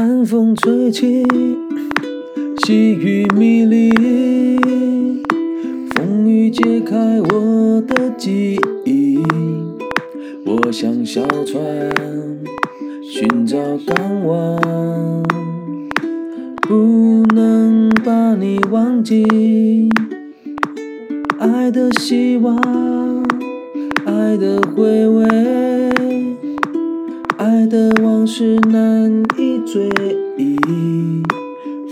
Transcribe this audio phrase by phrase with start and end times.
[0.00, 1.22] 寒风吹起，
[2.64, 3.92] 细雨迷离，
[5.94, 9.18] 风雨揭开我的记忆。
[10.46, 11.62] 我像小船，
[13.02, 14.58] 寻找港湾，
[16.66, 19.90] 不能把你忘记。
[21.38, 22.56] 爱的希望，
[24.06, 25.26] 爱的回味，
[27.36, 29.88] 爱的往事难以追
[30.36, 30.58] 忆。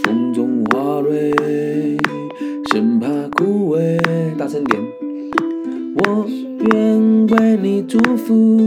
[0.04, 1.32] 风中花蕊，
[2.70, 3.98] 生怕枯萎。
[4.36, 4.78] 大声点。
[5.96, 6.26] 我
[6.70, 8.62] 愿为你祝福，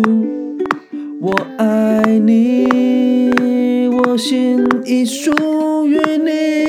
[1.21, 3.37] 我爱你，
[3.89, 5.31] 我心已属
[5.85, 6.65] 于你，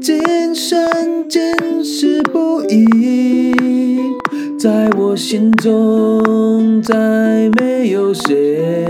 [0.00, 3.52] 今生今世不移。
[4.56, 8.86] 在我心中，再没有谁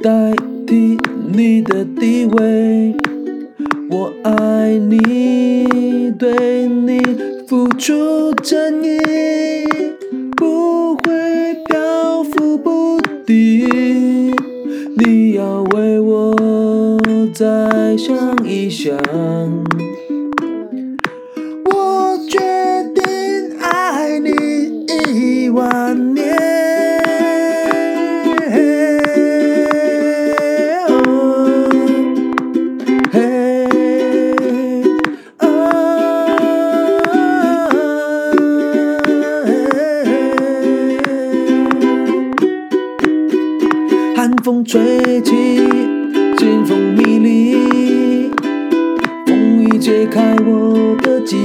[0.00, 0.32] 代
[0.66, 0.96] 替
[1.32, 2.94] 你的地位。
[3.90, 7.00] 我爱你，对你
[7.48, 8.98] 付出真意，
[10.36, 14.34] 不会漂浮不定。
[14.96, 16.36] 你要为我
[17.34, 18.96] 再想一想。
[21.64, 22.38] 我决
[22.94, 24.30] 定爱你
[24.86, 26.27] 一万年。
[44.44, 45.32] 风吹起，
[46.36, 48.30] 劲风迷离，
[49.26, 51.36] 风雨揭开我的记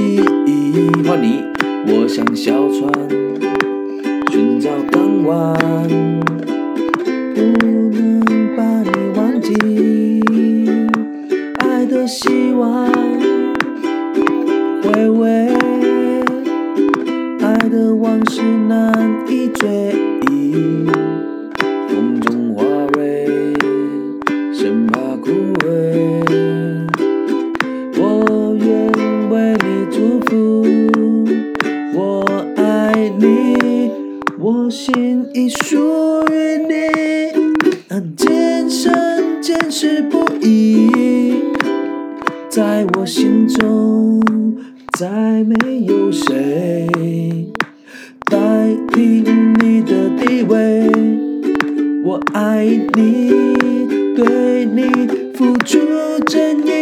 [0.46, 0.90] 忆。
[1.06, 1.42] 换你，
[1.86, 2.90] 我像小船，
[4.30, 5.54] 寻找港湾，
[7.34, 8.24] 不能
[8.56, 10.22] 把你忘记。
[11.58, 12.90] 爱的希望，
[14.82, 15.48] 回味，
[17.40, 18.92] 爱的往事难
[19.28, 20.13] 以追
[33.24, 33.90] 你，
[34.38, 36.74] 我心已属于你，
[38.14, 40.90] 今生今世不移。
[42.50, 44.22] 在我心中，
[44.98, 45.08] 再
[45.42, 45.54] 没
[45.86, 46.86] 有谁
[48.30, 48.36] 代
[48.92, 49.00] 替
[49.60, 50.90] 你的地位。
[52.04, 53.30] 我爱你，
[54.14, 54.82] 对你
[55.32, 55.78] 付出
[56.26, 56.73] 真意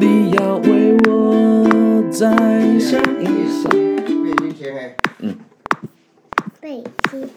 [0.00, 2.30] 你要为我再
[2.78, 3.68] 想一想。
[3.72, 5.36] 月经天黑。
[6.60, 7.28] 背心。